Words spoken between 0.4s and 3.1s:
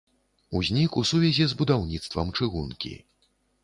Узнік у сувязі з будаўніцтвам чыгункі.